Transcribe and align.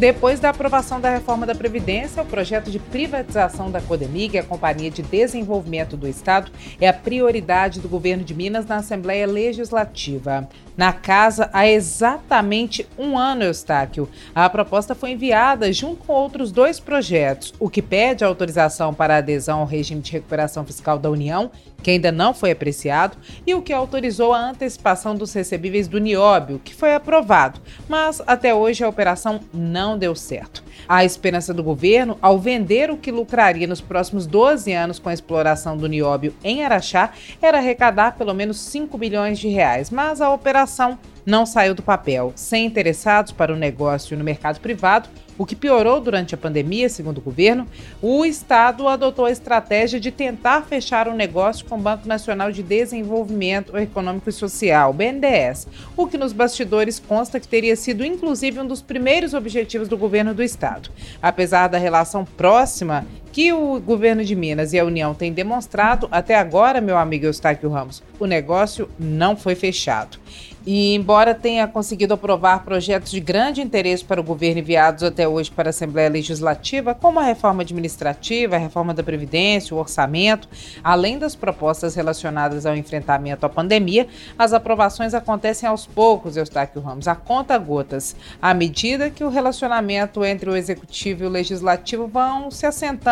Depois 0.00 0.40
da 0.40 0.48
aprovação 0.48 0.98
da 0.98 1.10
reforma 1.10 1.44
da 1.44 1.54
Previdência, 1.54 2.22
o 2.22 2.26
projeto 2.26 2.70
de 2.70 2.78
privatização 2.78 3.70
da 3.70 3.82
Codemig, 3.82 4.38
a 4.38 4.42
Companhia 4.42 4.90
de 4.90 5.02
Desenvolvimento 5.02 5.94
do 5.94 6.08
Estado, 6.08 6.50
é 6.80 6.88
a 6.88 6.92
prioridade 6.94 7.80
do 7.80 7.88
governo 7.88 8.24
de 8.24 8.32
Minas 8.32 8.64
na 8.64 8.76
Assembleia 8.76 9.26
Legislativa 9.26 10.48
na 10.80 10.94
casa 10.94 11.50
há 11.52 11.68
exatamente 11.68 12.88
um 12.98 13.18
ano, 13.18 13.44
Eustáquio. 13.44 14.08
A 14.34 14.48
proposta 14.48 14.94
foi 14.94 15.10
enviada 15.10 15.70
junto 15.74 16.04
com 16.06 16.14
outros 16.14 16.50
dois 16.50 16.80
projetos, 16.80 17.52
o 17.60 17.68
que 17.68 17.82
pede 17.82 18.24
autorização 18.24 18.94
para 18.94 19.18
adesão 19.18 19.60
ao 19.60 19.66
regime 19.66 20.00
de 20.00 20.12
recuperação 20.12 20.64
fiscal 20.64 20.98
da 20.98 21.10
União, 21.10 21.50
que 21.82 21.90
ainda 21.90 22.10
não 22.10 22.32
foi 22.32 22.50
apreciado, 22.50 23.18
e 23.46 23.54
o 23.54 23.60
que 23.60 23.74
autorizou 23.74 24.32
a 24.32 24.50
antecipação 24.50 25.14
dos 25.14 25.34
recebíveis 25.34 25.86
do 25.86 25.98
Nióbio, 25.98 26.58
que 26.64 26.74
foi 26.74 26.94
aprovado, 26.94 27.60
mas 27.86 28.22
até 28.26 28.54
hoje 28.54 28.82
a 28.82 28.88
operação 28.88 29.40
não 29.52 29.89
deu 29.98 30.14
certo. 30.14 30.62
A 30.88 31.04
esperança 31.04 31.54
do 31.54 31.62
governo, 31.62 32.18
ao 32.20 32.38
vender 32.38 32.90
o 32.90 32.96
que 32.96 33.10
lucraria 33.10 33.66
nos 33.66 33.80
próximos 33.80 34.26
12 34.26 34.72
anos 34.72 34.98
com 34.98 35.08
a 35.08 35.14
exploração 35.14 35.76
do 35.76 35.88
nióbio 35.88 36.34
em 36.42 36.64
Araxá, 36.64 37.12
era 37.40 37.58
arrecadar 37.58 38.16
pelo 38.16 38.34
menos 38.34 38.58
5 38.60 38.96
bilhões 38.98 39.38
de 39.38 39.48
reais, 39.48 39.90
mas 39.90 40.20
a 40.20 40.30
operação 40.30 40.98
não 41.24 41.46
saiu 41.46 41.74
do 41.74 41.82
papel. 41.82 42.32
Sem 42.34 42.66
interessados 42.66 43.32
para 43.32 43.52
o 43.52 43.56
negócio 43.56 44.16
no 44.16 44.24
mercado 44.24 44.60
privado, 44.60 45.08
o 45.38 45.46
que 45.46 45.56
piorou 45.56 46.00
durante 46.00 46.34
a 46.34 46.38
pandemia, 46.38 46.88
segundo 46.88 47.18
o 47.18 47.22
governo, 47.22 47.66
o 48.02 48.26
Estado 48.26 48.86
adotou 48.86 49.24
a 49.24 49.30
estratégia 49.30 49.98
de 49.98 50.10
tentar 50.10 50.62
fechar 50.62 51.08
o 51.08 51.14
negócio 51.14 51.64
com 51.64 51.76
o 51.76 51.80
Banco 51.80 52.06
Nacional 52.06 52.52
de 52.52 52.62
Desenvolvimento 52.62 53.74
Econômico 53.74 54.28
e 54.28 54.32
Social, 54.32 54.92
BNDES, 54.92 55.66
o 55.96 56.06
que 56.06 56.18
nos 56.18 56.34
bastidores 56.34 56.98
consta 56.98 57.40
que 57.40 57.48
teria 57.48 57.74
sido 57.74 58.04
inclusive 58.04 58.60
um 58.60 58.66
dos 58.66 58.82
primeiros 58.82 59.32
objetivos 59.32 59.88
do 59.88 59.96
governo 59.96 60.34
do 60.34 60.42
Estado. 60.42 60.69
Apesar 61.22 61.68
da 61.68 61.78
relação 61.78 62.24
próxima 62.24 63.06
que 63.32 63.52
o 63.52 63.80
governo 63.80 64.24
de 64.24 64.34
Minas 64.34 64.72
e 64.72 64.78
a 64.78 64.84
União 64.84 65.14
têm 65.14 65.32
demonstrado, 65.32 66.08
até 66.10 66.34
agora, 66.34 66.80
meu 66.80 66.96
amigo 66.96 67.26
Eustáquio 67.26 67.70
Ramos, 67.70 68.02
o 68.18 68.26
negócio 68.26 68.88
não 68.98 69.36
foi 69.36 69.54
fechado. 69.54 70.18
E, 70.66 70.94
embora 70.94 71.34
tenha 71.34 71.66
conseguido 71.66 72.12
aprovar 72.12 72.64
projetos 72.64 73.10
de 73.10 73.20
grande 73.20 73.62
interesse 73.62 74.04
para 74.04 74.20
o 74.20 74.24
governo 74.24 74.60
enviados 74.60 75.02
até 75.02 75.26
hoje 75.26 75.50
para 75.50 75.68
a 75.68 75.70
Assembleia 75.70 76.10
Legislativa, 76.10 76.94
como 76.94 77.18
a 77.18 77.22
reforma 77.22 77.62
administrativa, 77.62 78.56
a 78.56 78.58
reforma 78.58 78.92
da 78.92 79.02
Previdência, 79.02 79.74
o 79.74 79.78
orçamento, 79.78 80.48
além 80.84 81.18
das 81.18 81.34
propostas 81.34 81.94
relacionadas 81.94 82.66
ao 82.66 82.76
enfrentamento 82.76 83.46
à 83.46 83.48
pandemia, 83.48 84.06
as 84.38 84.52
aprovações 84.52 85.14
acontecem 85.14 85.66
aos 85.66 85.86
poucos, 85.86 86.36
Eustáquio 86.36 86.82
Ramos, 86.82 87.08
a 87.08 87.14
conta 87.14 87.56
gotas, 87.56 88.14
à 88.40 88.52
medida 88.52 89.08
que 89.08 89.24
o 89.24 89.30
relacionamento 89.30 90.22
entre 90.24 90.50
o 90.50 90.56
Executivo 90.56 91.24
e 91.24 91.26
o 91.26 91.30
Legislativo 91.30 92.06
vão 92.06 92.50
se 92.50 92.66
assentando, 92.66 93.10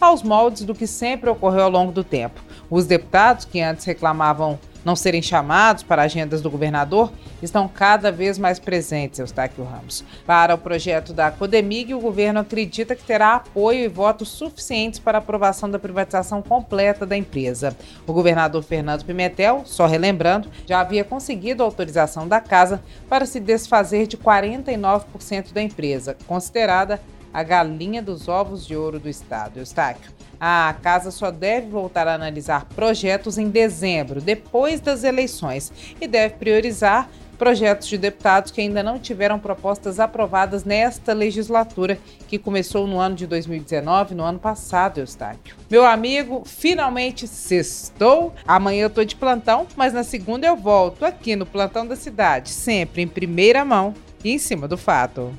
aos 0.00 0.22
moldes 0.22 0.64
do 0.64 0.74
que 0.74 0.86
sempre 0.86 1.28
ocorreu 1.28 1.64
ao 1.64 1.70
longo 1.70 1.92
do 1.92 2.04
tempo. 2.04 2.40
Os 2.70 2.86
deputados 2.86 3.44
que 3.44 3.60
antes 3.60 3.84
reclamavam 3.84 4.58
não 4.84 4.94
serem 4.94 5.22
chamados 5.22 5.82
para 5.82 6.02
agendas 6.02 6.42
do 6.42 6.50
governador 6.50 7.10
estão 7.42 7.66
cada 7.66 8.12
vez 8.12 8.38
mais 8.38 8.58
presentes, 8.58 9.18
Eustáquio 9.18 9.64
Ramos. 9.64 10.04
Para 10.26 10.54
o 10.54 10.58
projeto 10.58 11.12
da 11.12 11.30
Codemig, 11.30 11.94
o 11.94 12.00
governo 12.00 12.40
acredita 12.40 12.94
que 12.94 13.02
terá 13.02 13.34
apoio 13.34 13.80
e 13.80 13.88
votos 13.88 14.28
suficientes 14.28 15.00
para 15.00 15.18
aprovação 15.18 15.70
da 15.70 15.78
privatização 15.78 16.42
completa 16.42 17.06
da 17.06 17.16
empresa. 17.16 17.74
O 18.06 18.12
governador 18.12 18.62
Fernando 18.62 19.04
Pimentel, 19.04 19.62
só 19.64 19.86
relembrando, 19.86 20.50
já 20.66 20.80
havia 20.80 21.04
conseguido 21.04 21.62
a 21.62 21.66
autorização 21.66 22.28
da 22.28 22.40
casa 22.40 22.82
para 23.08 23.26
se 23.26 23.40
desfazer 23.40 24.06
de 24.06 24.18
49% 24.18 25.52
da 25.52 25.62
empresa, 25.62 26.16
considerada 26.26 27.00
a 27.34 27.42
galinha 27.42 28.00
dos 28.00 28.28
ovos 28.28 28.64
de 28.64 28.76
ouro 28.76 29.00
do 29.00 29.08
Estado. 29.08 29.58
Eustáquio, 29.58 30.12
a 30.40 30.74
casa 30.80 31.10
só 31.10 31.32
deve 31.32 31.68
voltar 31.68 32.06
a 32.06 32.14
analisar 32.14 32.64
projetos 32.76 33.36
em 33.36 33.48
dezembro, 33.48 34.20
depois 34.20 34.80
das 34.80 35.02
eleições, 35.02 35.72
e 36.00 36.06
deve 36.06 36.34
priorizar 36.34 37.10
projetos 37.34 37.88
de 37.88 37.98
deputados 37.98 38.52
que 38.52 38.60
ainda 38.60 38.82
não 38.82 38.98
tiveram 38.98 39.40
propostas 39.40 39.98
aprovadas 39.98 40.64
nesta 40.64 41.12
legislatura, 41.12 41.98
que 42.28 42.38
começou 42.38 42.86
no 42.86 42.98
ano 42.98 43.16
de 43.16 43.26
2019, 43.26 44.14
no 44.14 44.22
ano 44.22 44.38
passado, 44.38 44.98
Eustáquio. 44.98 45.56
Meu 45.68 45.84
amigo, 45.84 46.44
finalmente 46.46 47.26
sextou. 47.26 48.32
Amanhã 48.46 48.84
eu 48.84 48.90
tô 48.90 49.04
de 49.04 49.16
plantão, 49.16 49.66
mas 49.76 49.92
na 49.92 50.04
segunda 50.04 50.46
eu 50.46 50.56
volto 50.56 51.04
aqui 51.04 51.34
no 51.34 51.44
Plantão 51.44 51.84
da 51.86 51.96
Cidade, 51.96 52.50
sempre 52.50 53.02
em 53.02 53.08
primeira 53.08 53.64
mão 53.64 53.94
e 54.22 54.30
em 54.30 54.38
cima 54.38 54.68
do 54.68 54.78
fato. 54.78 55.32